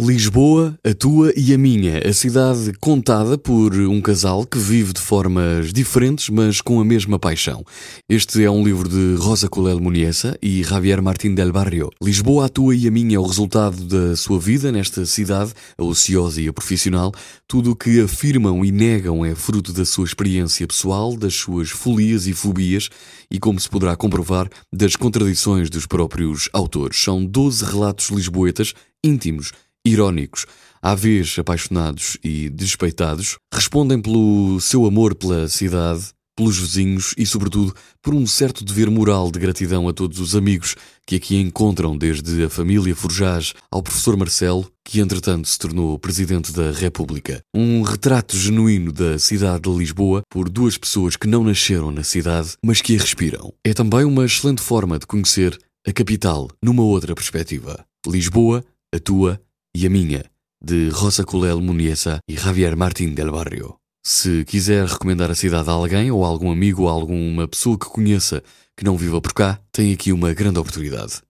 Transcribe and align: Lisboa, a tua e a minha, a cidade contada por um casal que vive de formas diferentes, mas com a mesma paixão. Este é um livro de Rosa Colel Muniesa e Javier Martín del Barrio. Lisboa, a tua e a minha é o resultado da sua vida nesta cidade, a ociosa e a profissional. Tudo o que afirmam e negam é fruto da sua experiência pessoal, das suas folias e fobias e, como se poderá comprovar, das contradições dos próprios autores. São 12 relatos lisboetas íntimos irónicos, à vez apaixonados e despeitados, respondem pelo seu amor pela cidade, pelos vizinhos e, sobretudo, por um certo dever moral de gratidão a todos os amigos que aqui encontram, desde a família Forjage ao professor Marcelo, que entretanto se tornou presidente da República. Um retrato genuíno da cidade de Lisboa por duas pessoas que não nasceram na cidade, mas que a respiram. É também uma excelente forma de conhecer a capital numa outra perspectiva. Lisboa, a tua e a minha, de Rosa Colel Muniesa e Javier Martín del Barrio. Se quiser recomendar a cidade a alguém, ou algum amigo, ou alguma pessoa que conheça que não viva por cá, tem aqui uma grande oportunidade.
Lisboa, 0.00 0.76
a 0.82 0.92
tua 0.92 1.32
e 1.36 1.54
a 1.54 1.56
minha, 1.56 2.00
a 2.04 2.12
cidade 2.12 2.72
contada 2.80 3.38
por 3.38 3.72
um 3.74 4.00
casal 4.00 4.44
que 4.44 4.58
vive 4.58 4.92
de 4.92 5.00
formas 5.00 5.72
diferentes, 5.72 6.28
mas 6.30 6.60
com 6.60 6.80
a 6.80 6.84
mesma 6.84 7.16
paixão. 7.16 7.64
Este 8.08 8.42
é 8.42 8.50
um 8.50 8.64
livro 8.64 8.88
de 8.88 9.14
Rosa 9.14 9.48
Colel 9.48 9.78
Muniesa 9.78 10.36
e 10.42 10.64
Javier 10.64 11.00
Martín 11.00 11.32
del 11.32 11.52
Barrio. 11.52 11.90
Lisboa, 12.02 12.46
a 12.46 12.48
tua 12.48 12.74
e 12.74 12.88
a 12.88 12.90
minha 12.90 13.14
é 13.14 13.18
o 13.20 13.24
resultado 13.24 13.84
da 13.84 14.16
sua 14.16 14.40
vida 14.40 14.72
nesta 14.72 15.06
cidade, 15.06 15.52
a 15.78 15.84
ociosa 15.84 16.42
e 16.42 16.48
a 16.48 16.52
profissional. 16.52 17.12
Tudo 17.46 17.70
o 17.70 17.76
que 17.76 18.00
afirmam 18.00 18.64
e 18.64 18.72
negam 18.72 19.24
é 19.24 19.32
fruto 19.36 19.72
da 19.72 19.84
sua 19.84 20.06
experiência 20.06 20.66
pessoal, 20.66 21.16
das 21.16 21.34
suas 21.34 21.70
folias 21.70 22.26
e 22.26 22.32
fobias 22.32 22.88
e, 23.30 23.38
como 23.38 23.60
se 23.60 23.70
poderá 23.70 23.94
comprovar, 23.94 24.50
das 24.74 24.96
contradições 24.96 25.70
dos 25.70 25.86
próprios 25.86 26.48
autores. 26.52 27.00
São 27.00 27.24
12 27.24 27.64
relatos 27.64 28.10
lisboetas 28.10 28.74
íntimos 29.04 29.52
irónicos, 29.84 30.46
à 30.82 30.94
vez 30.94 31.36
apaixonados 31.38 32.18
e 32.22 32.48
despeitados, 32.48 33.38
respondem 33.52 34.00
pelo 34.00 34.60
seu 34.60 34.86
amor 34.86 35.14
pela 35.14 35.48
cidade, 35.48 36.14
pelos 36.36 36.58
vizinhos 36.58 37.14
e, 37.16 37.24
sobretudo, 37.24 37.74
por 38.02 38.14
um 38.14 38.26
certo 38.26 38.64
dever 38.64 38.90
moral 38.90 39.30
de 39.30 39.38
gratidão 39.38 39.88
a 39.88 39.92
todos 39.92 40.18
os 40.18 40.34
amigos 40.34 40.74
que 41.06 41.16
aqui 41.16 41.36
encontram, 41.36 41.96
desde 41.96 42.44
a 42.44 42.50
família 42.50 42.94
Forjage 42.94 43.54
ao 43.70 43.82
professor 43.82 44.16
Marcelo, 44.16 44.68
que 44.84 45.00
entretanto 45.00 45.48
se 45.48 45.58
tornou 45.58 45.98
presidente 45.98 46.52
da 46.52 46.72
República. 46.72 47.40
Um 47.54 47.82
retrato 47.82 48.36
genuíno 48.36 48.92
da 48.92 49.18
cidade 49.18 49.70
de 49.70 49.78
Lisboa 49.78 50.22
por 50.28 50.48
duas 50.48 50.76
pessoas 50.76 51.16
que 51.16 51.28
não 51.28 51.44
nasceram 51.44 51.90
na 51.90 52.02
cidade, 52.02 52.54
mas 52.64 52.80
que 52.80 52.96
a 52.96 52.98
respiram. 52.98 53.52
É 53.64 53.72
também 53.72 54.04
uma 54.04 54.24
excelente 54.24 54.60
forma 54.60 54.98
de 54.98 55.06
conhecer 55.06 55.58
a 55.86 55.92
capital 55.92 56.50
numa 56.62 56.82
outra 56.82 57.14
perspectiva. 57.14 57.84
Lisboa, 58.06 58.64
a 58.94 58.98
tua 58.98 59.40
e 59.76 59.86
a 59.86 59.90
minha, 59.90 60.24
de 60.62 60.88
Rosa 60.90 61.24
Colel 61.24 61.60
Muniesa 61.60 62.20
e 62.28 62.36
Javier 62.36 62.76
Martín 62.76 63.12
del 63.12 63.32
Barrio. 63.32 63.74
Se 64.06 64.44
quiser 64.44 64.86
recomendar 64.86 65.30
a 65.30 65.34
cidade 65.34 65.68
a 65.68 65.72
alguém, 65.72 66.10
ou 66.10 66.24
algum 66.24 66.52
amigo, 66.52 66.82
ou 66.82 66.88
alguma 66.88 67.48
pessoa 67.48 67.78
que 67.78 67.86
conheça 67.86 68.42
que 68.76 68.84
não 68.84 68.96
viva 68.96 69.20
por 69.20 69.32
cá, 69.32 69.58
tem 69.72 69.92
aqui 69.92 70.12
uma 70.12 70.32
grande 70.32 70.58
oportunidade. 70.58 71.22